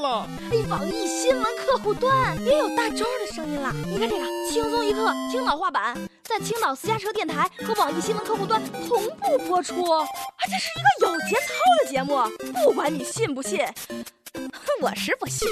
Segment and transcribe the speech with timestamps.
[0.00, 0.28] 了。
[0.50, 3.72] 哎，网易新闻客户端也有大周的声音了。
[3.86, 9.82] 你看这个轻松一刻青岛话版，在青岛私家车电台和网易新闻客户端同步播出。
[9.90, 10.06] 啊，
[10.44, 11.52] 这是一个有节操
[11.84, 12.18] 的节目，
[12.64, 13.60] 不管你信不信，
[14.80, 15.48] 我是不信。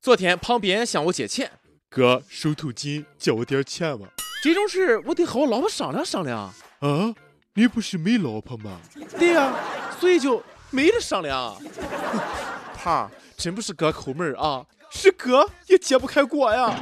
[0.00, 1.50] 昨天旁边向我借钱，
[1.90, 4.06] 哥手头紧，借我点钱吧。
[4.42, 6.52] 这种事我得和我老婆商量商量。
[6.80, 7.14] 啊，
[7.54, 8.80] 你不是没老婆吗？
[9.18, 9.54] 对呀，
[9.98, 11.56] 所以就没得商量。
[12.76, 16.78] 胖，真不是哥抠门啊，是哥也揭不开锅呀。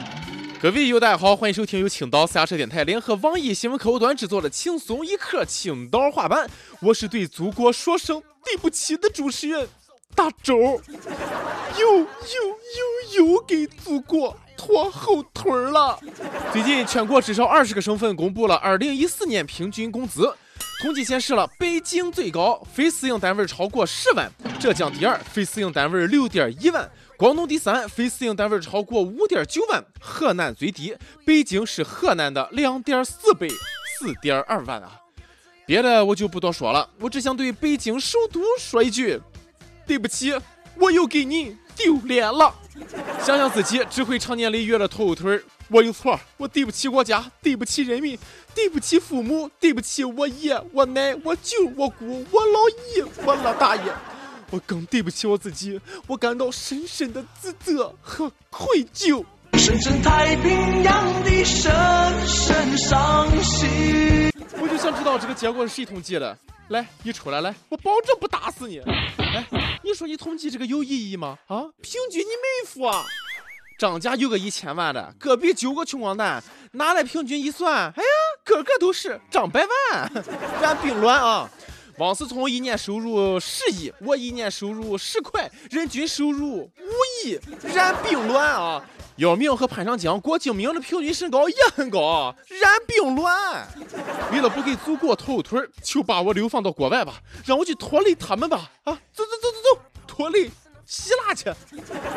[0.61, 6.49] 各位友大家好，欢迎收听由青岛私家车电台联合网易新闻客户端制作的轻松一刻青岛话版。
[6.81, 9.69] 我是对祖国说声对不起的主持人
[10.15, 10.57] 大周，
[11.79, 12.07] 又又
[13.17, 14.37] 又又给祖国。
[14.65, 16.01] 拖后腿了。
[16.51, 20.35] 最近，全国至少二十个省份公布了二零一四年平均工资。
[20.81, 24.27] 统计显示了，北京最高，非私营单位超过十万；
[24.59, 26.83] 浙江第二，非私营单位六点一万；
[27.19, 33.47] 广东第三，非私营单位超过五点九万；河南最低，北京是河南的两点四倍，
[33.99, 34.99] 四点二万啊！
[35.67, 39.21] 别的我就不多说了，我只想对北京首都说一句：
[39.87, 40.35] 对不起，
[40.77, 42.55] 我又给你丢脸了。
[43.25, 48.19] 想想自己只会长年累月的拖后腿，我有错，我对不起国家，对不起人民，
[48.55, 53.83] 对不起父母，对不起我爷、我奶、我舅、我姑、我老姨、我老大爷，
[54.51, 59.25] 我更对不起我自己，我感到深深的自责和愧疚。
[59.57, 61.73] 深深太平洋的深
[62.27, 64.31] 深伤心。
[64.61, 66.37] 我就想知道这个结果是谁统计的，
[66.69, 68.79] 来，你出来，来，我保证不打死你。
[68.81, 69.47] 来。
[69.83, 71.39] 你说你统计这个有意义吗？
[71.47, 73.05] 啊，平均你妹夫啊。
[73.79, 76.43] 张家有个一千万的，隔壁九个穷光蛋，
[76.73, 78.09] 拿来平均一算，哎呀，
[78.45, 80.13] 个个都是张百万。
[80.61, 81.51] 咱并卵啊。
[81.99, 86.71] 汪思聪一年收入十亿，我一年收入十块，人均收入五
[87.25, 87.39] 亿，
[87.73, 88.85] 然并卵啊。
[89.17, 93.69] 姚明和潘长江、郭敬明的平均身高也很高，然并卵。
[94.33, 98.71] 为了不给祖国拖后腿，就把我流放到国外吧，让我去拖累他们吧。
[98.83, 100.51] 啊，走走走走走，拖累
[100.85, 101.49] 希腊去。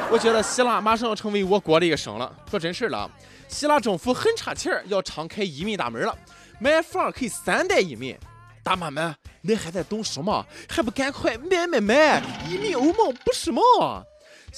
[0.10, 2.36] 我觉得希腊马上要成为我国的一个省了。
[2.50, 3.10] 说真事了，
[3.48, 6.18] 希腊政府很差钱，要敞开移民大门了，
[6.60, 8.18] 买房可以三代移民。
[8.64, 10.44] 大妈们，你还在等什么？
[10.68, 12.22] 还不赶快买买买！
[12.50, 13.64] 移民欧盟不是梦？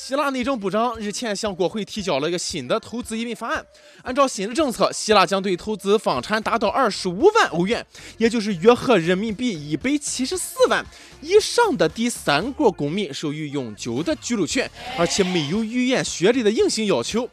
[0.01, 3.65] 希腊内政部长日前向国会提交了一个新的投资移民法案。
[4.01, 7.85] 按照新的政策，希腊将对投资房产达到二十五万欧元，
[8.17, 10.85] 也就是约合人民币一百七十四万
[11.19, 17.29] 以上的第三国公民授予永久的居留权，而且没有语言学历的硬性要求。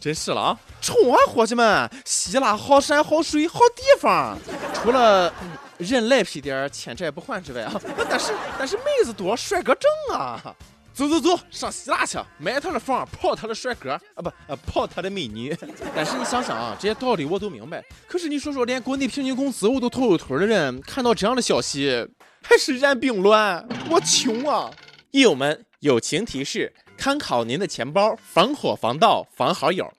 [0.00, 0.58] 真是了啊！
[0.80, 1.88] 冲啊，伙计们！
[2.06, 4.38] 希腊好山好水好地方，
[4.72, 5.30] 除了
[5.76, 7.78] 人赖皮点欠债不还之外啊，
[8.08, 10.56] 但是但是妹子多，帅哥正啊！
[11.00, 15.56] 走走走，上希腊去，买他的房，泡他的帅哥啊，不，呃，泡他的美女。
[15.96, 17.82] 但是你想想啊，这些道理我都明白。
[18.06, 22.06] 可是你说说，连国内平均工资我都拖后腿的人，看到这样的消息，
[22.42, 23.66] 还是然并卵。
[23.88, 24.70] 我穷啊！
[25.12, 29.90] 友们，友情提示：看好您的钱包，防火防盗防好友。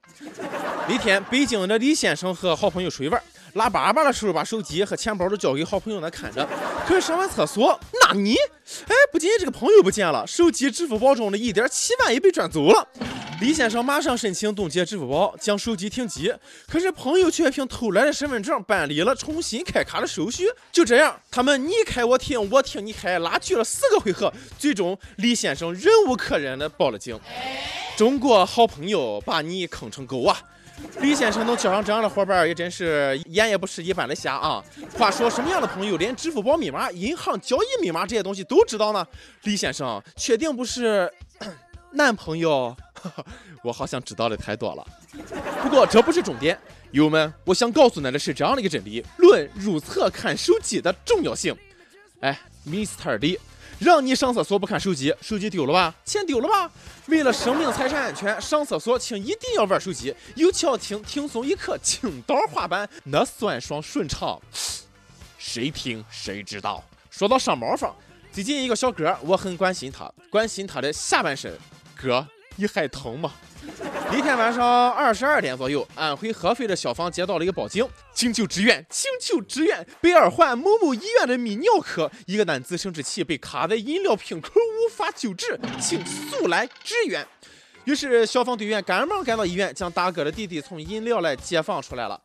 [0.88, 3.22] 那天，北京的李先生和好朋友出去玩。
[3.54, 6.48] 拉粑粑的时候，把手机和钱包都交给好朋友那看着。
[6.88, 8.36] 可是上完厕所，那你，
[8.88, 12.88] 哎，不仅这个朋友不见了，手机、支付宝中的一点七万也被转走了。
[13.42, 16.32] 李先生马上申请冻结支付宝，将手机停机。
[16.68, 20.46] 可是朋友却凭偷来的身份证办理了重新开卡的手续。
[20.72, 27.20] 就这样，他们你开我停，我停你开，拉锯了四个回合，最终李先生忍无可忍的报了警。
[27.98, 30.40] 中国好朋友把你坑成狗啊！
[31.00, 34.64] 李先生能交上这样的伙伴，也真是眼也不是一般的瞎啊！
[34.98, 39.06] 话说，什么样的朋友连支付宝密码、银行交易密码这些东西都知道呢？
[39.44, 41.12] 李先生，确定不是
[41.94, 42.76] 男朋友？
[43.64, 44.86] 我好像知道的太多了。
[45.62, 46.58] 不过这不是重点，
[46.92, 51.56] 友们，我想告诉你的是这样的一个真理：论如厕看手机的重要性。
[52.22, 53.18] 哎，Mr.
[53.18, 53.40] 李。
[53.82, 55.96] 让你上厕所不看手机，手机丢了吧？
[56.06, 56.72] 钱丢了吧？
[57.08, 60.14] 为了生命财产安全，上厕所请一定要玩手机。
[60.36, 64.40] 有巧听听松一刻青岛话版，那酸爽顺畅，
[65.40, 66.84] 谁听谁知道。
[67.10, 67.96] 说到上茅房，
[68.32, 71.52] 最近一个小哥，我很关心他，关心他的下半身。
[71.96, 72.24] 哥，
[72.56, 73.34] 你还疼吗？
[74.12, 79.86] 一天晚上二十二点左右，安徽合肥的消防接到了一个报警，请求支援，请求支援！
[80.02, 87.26] 北二环某某医院的泌尿科，一个男子生殖器被卡在饮料瓶口，无法救治，请速来支援。
[87.86, 92.20] 于是消防队员赶忙赶到医院，将大哥的弟弟从饮料来解放出来了。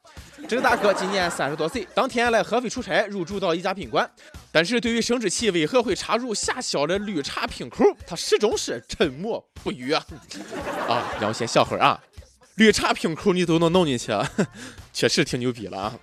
[0.46, 4.08] 这个大哥今年三十多岁，当天来合肥出差，入住到一家宾馆。
[4.52, 10.04] 但是对于生殖器为何会插入狭小的绿茶瓶口，他始终是沉默不语啊！
[10.88, 11.98] 啊，让我先笑会儿啊！
[12.56, 14.12] 绿茶瓶口你都能弄进去，
[14.92, 15.98] 确实挺牛逼了啊！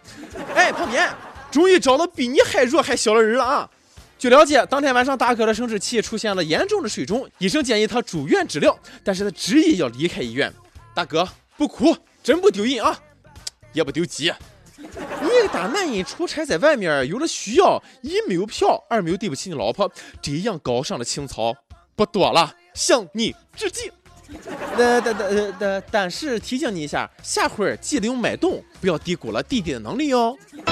[0.55, 1.07] 哎，旁边
[1.51, 3.69] 终于找到比你还弱还小的人了啊！
[4.23, 8.73] 据了解，当天晚上大哥的生殖器出现了严重的水肿，医生建议他住院治疗，
[9.03, 10.49] 但是他执意要离开医院。
[10.95, 11.27] 大哥
[11.57, 11.93] 不哭，
[12.23, 12.97] 真不丢人啊，
[13.73, 14.31] 也不丢鸡。
[14.77, 19.91] 你一个大男人出差在外面，有了需要，一没有票，二没有对不起你老婆，
[20.21, 21.53] 这样高尚的情操
[21.93, 23.91] 不多了，向你致敬。
[24.77, 30.33] 但但但但但是提醒你一下，下回记得用脉动，不要低估了弟弟的能力哦。
[30.49, 30.63] 奇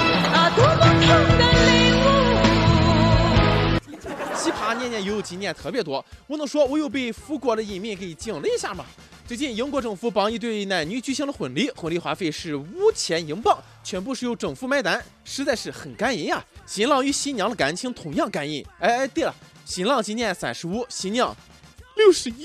[4.78, 6.04] 年年有，今年特别多。
[6.26, 8.84] 我能说我又被富国的移民给惊了一下吗？
[9.26, 16.44] 最近英国政府帮一对男女举行了婚礼，婚礼花费是五千英镑，全部是由政府买单，实在是很感人呀。
[16.66, 18.64] 新郎与新娘的感情同样感人。
[18.80, 19.34] 哎哎，对了，
[19.64, 21.34] 新郎今年三十五，新娘
[21.96, 22.44] 六十一。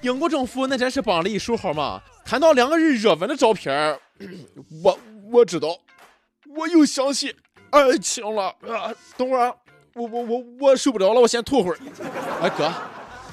[0.00, 2.02] 英国政府那真是帮了一手好吗。
[2.24, 3.98] 看到两个人热吻的照片，
[4.82, 4.98] 我
[5.30, 5.78] 我知道，
[6.56, 7.32] 我又相信
[7.70, 8.92] 爱情了啊！
[9.16, 9.54] 等会儿。
[9.94, 11.78] 我我我我受不了了，我先吐会儿。
[12.40, 12.72] 哎哥，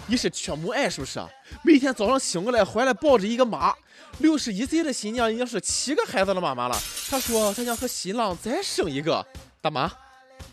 [0.08, 1.20] 你是缺母爱是不是？
[1.64, 3.74] 每天早上醒过来，怀里抱着一个妈。
[4.18, 6.78] 六十一岁的新娘已经是七个孩子的妈妈了。
[7.10, 9.26] 她说她想和新郎再生一个。
[9.62, 9.90] 大妈，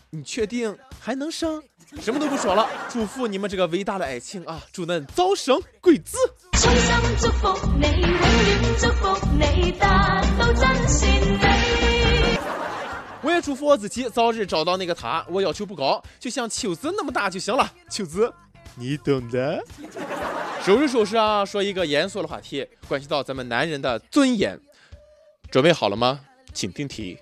[0.09, 1.61] 你确定还能生？
[2.01, 4.61] 什么都不说了，祝福你们这个伟大的爱情啊！
[4.73, 6.17] 祝恁早生贵子。
[6.53, 11.96] 衷心祝福你，永远祝福你，达到真善美。
[13.21, 15.25] 我也祝福我自己早日找到那个他。
[15.29, 17.71] 我要求不高，就像秋子那么大就行了。
[17.89, 18.31] 秋子，
[18.75, 19.63] 你懂的。
[20.63, 24.59] 收拾收拾啊，说一个严肃的话题，关系到咱们男人的尊严。
[25.49, 26.19] 准备好了吗？
[26.53, 27.17] 请听题：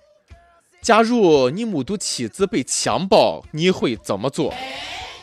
[0.81, 4.53] 假如你目睹妻子被强暴，你会怎么做？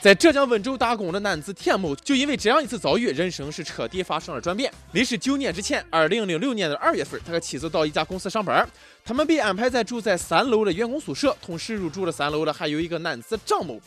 [0.02, 4.68] 在浙江温州打工的男子田某，就因为这样一次遭遇，人生是彻底发生了转变。
[4.94, 8.68] 历时九年之前，二零零六年的二月份，他和妻子到一家公司上班，
[9.04, 13.80] 他们被安排在住在三楼的员工宿舍，同时入住了三楼的还有一个男子张某。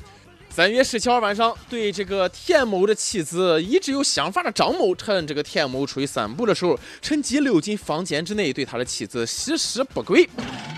[0.49, 10.29] 三月十七号晚上，对这个田某的妻子一直有想法的张某，趁这个田某出去散步的时候，趁机溜进房间之内，对他的妻子实施不轨。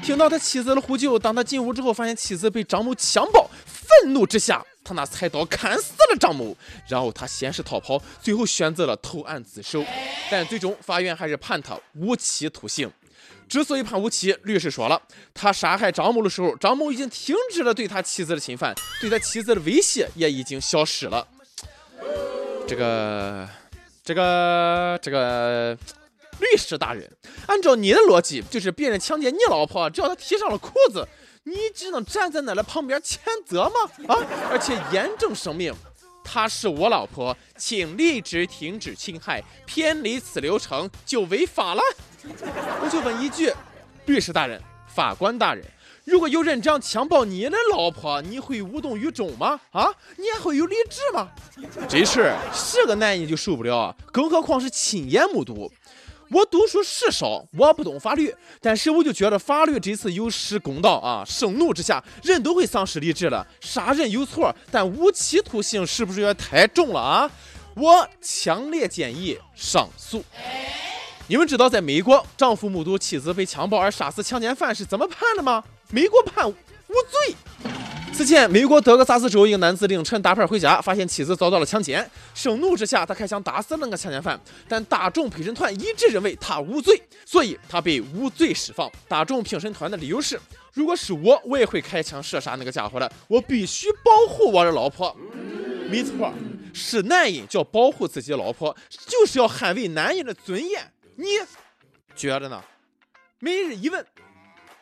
[0.02, 4.66] 听到他妻子的呼救，当他进屋之后，发现妻子被张某强暴，愤怒之下。
[4.88, 6.56] 他拿菜刀砍死了张某，
[6.88, 9.84] 然后他先是逃跑，最后选择了投案自首，
[10.32, 12.90] 但最终法院还是判他无期徒刑。
[13.50, 15.02] 之所以判无期，律师说了，
[15.34, 21.28] 他杀害张某的时候，张某已经停止了对他妻子的侵犯，对他妻子的威胁也已经消失了。
[22.66, 23.48] 这个，
[24.04, 25.78] 这个，这个，
[26.40, 27.10] 律师大人，
[27.48, 31.06] 按照你的逻辑，就是别人强奸你老婆，只要他提上了裤子。
[31.48, 34.14] 你只能站在奶奶旁边谴责吗？
[34.14, 34.20] 啊！
[34.52, 35.74] 而且严正声明，
[36.22, 41.82] 她是我老婆，请立即停止侵害，偏离此流程就违法了。
[42.82, 43.54] 我就问一句，
[44.08, 44.62] 律师大人、
[44.94, 45.64] 法官大人，
[46.04, 49.58] 如果有人这样强暴你的老婆，你会无动于衷吗？
[49.72, 51.30] 啊，你还会有理智吗？
[51.88, 55.72] 这事是个男人就受不了，更何况是亲眼目睹。
[56.30, 61.24] 我读书时少，我不懂法律，但是我就觉得法律这次有失公道啊！
[61.26, 63.46] 盛怒之下，人都会丧失理智了。
[63.62, 67.32] 杀人有错，但无期徒刑是不是有点太重了啊？
[67.76, 70.24] 我强烈建议上诉。
[71.28, 75.64] 你们知道在美国，丈夫目睹妻子被强暴而杀死强奸犯是怎么判的吗？
[75.92, 76.54] 美国判无
[77.10, 77.36] 罪。
[78.18, 84.42] 此前，美国德克萨斯州一个男子凌晨打牌回家，发现妻子遭到了强奸，盛怒之下，他开枪打死了那个强奸犯。
[84.68, 88.92] 但大众陪审团一致认为他无罪，所以他被无罪释放。
[89.08, 90.40] 大众评审团的理由是：
[90.74, 93.08] 如果是我，我也会开枪射杀那个家伙的。
[93.28, 95.16] 我必须保护我的老婆。
[95.88, 96.34] 没错，
[96.74, 100.92] 是男人就要保护自己老婆，就是要捍卫男人的尊严。
[101.18, 101.28] 你
[102.16, 102.64] 觉得呢？
[103.38, 104.04] 每日一问：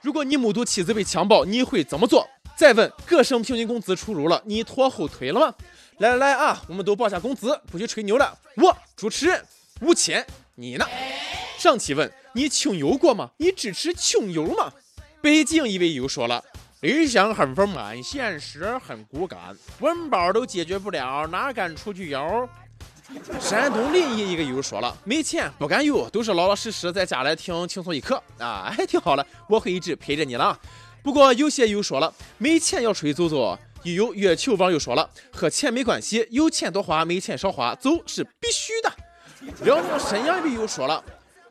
[0.02, 2.26] 如果你目睹妻子被强暴，你会怎么做？
[2.56, 5.54] 再问，各省平均工资出炉了，你拖后腿了吗？
[5.98, 8.38] 来来来啊，我们都报下工资，不许吹牛了。
[8.56, 9.44] 我主持人
[9.82, 10.86] 五千，你呢？
[11.58, 13.32] 上期问你穷游过吗？
[13.38, 14.72] 你支持穷游吗？
[15.22, 16.44] 北京一位友说了，
[16.80, 22.48] 理想很丰满，现实很骨感，温饱都解决不了，哪敢出去游？
[23.40, 30.58] 山东临沂一个友说了，没钱不敢游，都是老老实实在家里听轻松一刻啊，还挺好了，我会一直陪着你了。
[31.06, 33.56] 不过有些又说了，没钱要出去走走。
[33.84, 38.92] 又有月球网友说了，和钱没关系，有钱多花，没钱少花，走是必须的。
[39.64, 41.04] 辽宁沈阳的友说了，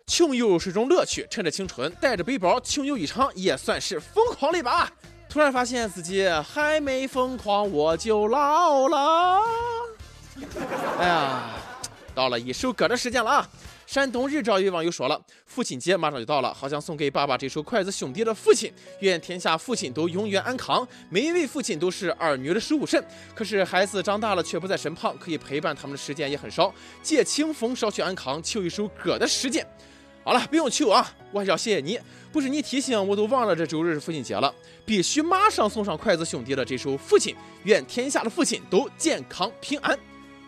[0.09, 4.91] 穷游是种乐趣，趁着青春带着背包穷游一场也算是疯狂了一把。
[5.29, 9.41] 突然发现自己还没疯狂我就老了。
[10.99, 11.43] 哎呀，
[12.13, 13.49] 到了一首歌的时间了啊！
[13.87, 20.87] 山东日照一位网友说了，父亲节马上就到了，好想送给爸爸这首筷子兄弟的父亲，愿天下父亲都永远安康。
[21.11, 23.03] 每一位父亲都是儿女的守护神，
[23.35, 26.75] 可是孩子长大了却不在身旁，可以陪伴他们的时间也很少。
[27.03, 29.67] 借清风，捎去安康，求一首歌的时间。
[30.25, 32.01] 好了，不用求啊，我还是要谢谢你，
[32.33, 34.53] 不是你提醒，我都忘了这周日是父亲节了，
[34.87, 39.99] 必须马上送上筷子兄弟的这首《父亲》，愿天下的父亲都健康平安。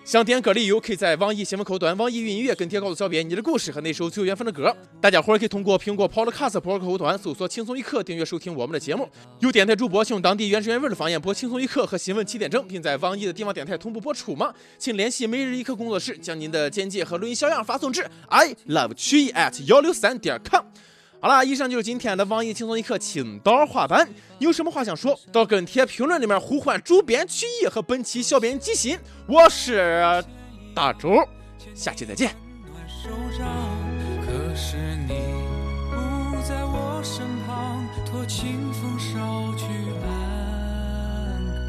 [0.06, 4.72] 想点歌理由，可以在网易新闻客户端、网易云音乐跟帖告诉小编你的故事和那首最有缘分的歌。
[5.00, 9.08] 大家伙儿可以通过苹果 Podcast 播客客户端搜索“轻松一刻”订阅收听我们的节目。
[9.40, 14.54] 有电台主播请用当地原汁原味的方言播《轻松一刻》和新闻七点整，并在网易的地方电台同步播出吗？
[14.78, 20.62] 请联系每日一刻工作室，将您的简介和录音小样发送至 i love 曲艺 at 幺六三点 com。
[21.18, 24.08] 好了，以上就是今天的网易轻松一刻青岛话版。
[24.38, 25.18] 你有什么话想说？
[25.32, 28.98] 到跟帖评论里面呼唤主编曲艺和本期小编吉鑫。
[29.26, 30.22] 我是
[30.74, 31.26] 大周，
[31.74, 32.30] 下期再见。
[33.02, 34.76] 可是
[35.08, 35.14] 你
[35.90, 39.64] 不在我身旁，托清风捎去
[40.04, 40.08] 安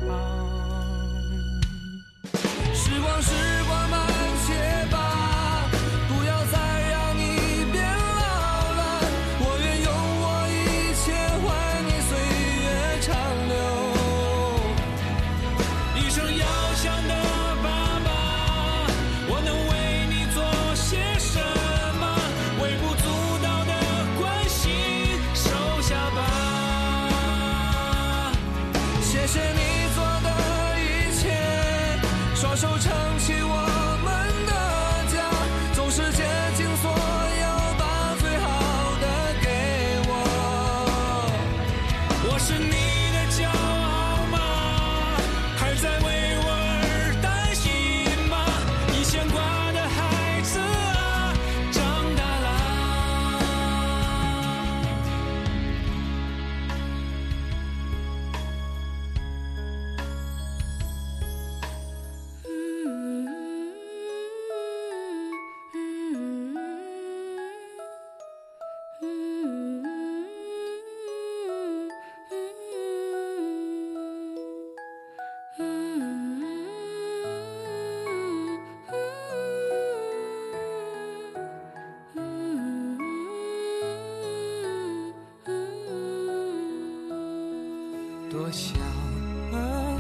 [0.08, 0.10] 康。
[2.74, 3.32] 时光，时
[32.48, 33.67] 双手撑起我